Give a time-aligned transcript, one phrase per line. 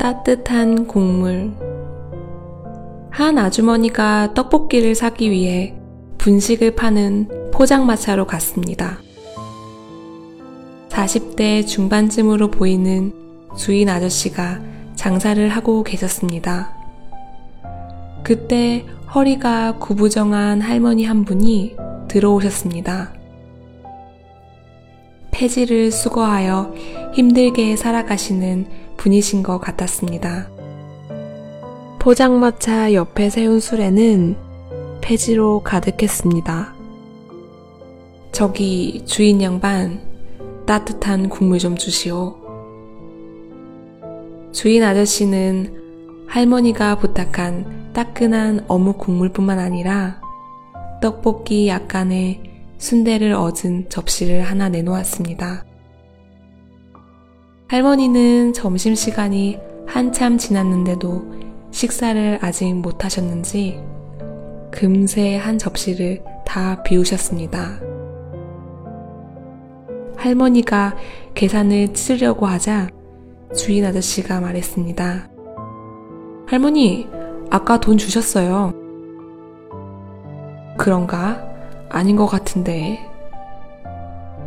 [0.00, 1.52] 따뜻한 국물.
[3.10, 5.74] 한 아주머니가 떡볶이를 사기 위해
[6.16, 8.96] 분식을 파는 포장마차로 갔습니다.
[10.88, 13.12] 40대 중반쯤으로 보이는
[13.58, 14.62] 주인 아저씨가
[14.94, 16.74] 장사를 하고 계셨습니다.
[18.22, 21.76] 그때 허리가 구부정한 할머니 한 분이
[22.08, 23.12] 들어오셨습니다.
[25.30, 26.74] 폐지를 수거하여
[27.12, 30.50] 힘들게 살아가시는 분이신 것 같았습니다.
[31.98, 34.36] 포장마차 옆에 세운 술에는
[35.00, 36.74] 폐지로 가득했습니다.
[38.30, 40.00] 저기 주인 양반
[40.66, 42.36] 따뜻한 국물 좀 주시오.
[44.52, 50.20] 주인 아저씨는 할머니가 부탁한 따끈한 어묵 국물뿐만 아니라
[51.00, 52.42] 떡볶이 약간의
[52.76, 55.69] 순대를 얻은 접시를 하나 내놓았습니다.
[57.70, 61.22] 할머니는 점심시간이 한참 지났는데도
[61.70, 63.80] 식사를 아직 못 하셨는지
[64.72, 67.78] 금세 한 접시를 다 비우셨습니다.
[70.16, 70.96] 할머니가
[71.34, 72.88] 계산을 치르려고 하자
[73.54, 75.30] 주인 아저씨가 말했습니다.
[76.48, 77.06] 할머니,
[77.50, 78.72] 아까 돈 주셨어요.
[80.76, 81.48] 그런가?
[81.88, 82.98] 아닌 것 같은데.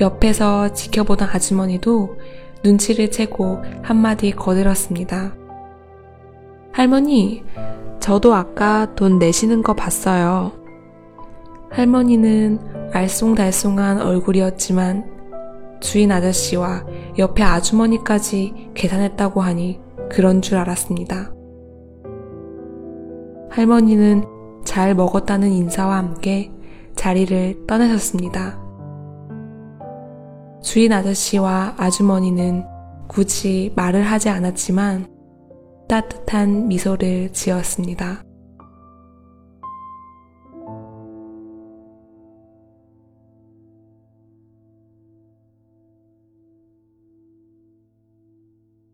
[0.00, 2.16] 옆에서 지켜보던 아주머니도
[2.64, 5.36] 눈치를 채고 한마디 거들었습니다.
[6.72, 7.44] 할머니,
[8.00, 10.52] 저도 아까 돈 내시는 거 봤어요.
[11.70, 15.12] 할머니는 알쏭달쏭한 얼굴이었지만
[15.80, 16.84] 주인 아저씨와
[17.18, 21.32] 옆에 아주머니까지 계산했다고 하니 그런 줄 알았습니다.
[23.50, 24.24] 할머니는
[24.64, 26.50] 잘 먹었다는 인사와 함께
[26.96, 28.63] 자리를 떠나셨습니다.
[30.64, 32.64] 주인 아저씨와 아주머니는
[33.06, 35.06] 굳이 말을 하지 않았지만
[35.88, 38.23] 따뜻한 미소를 지었습니다.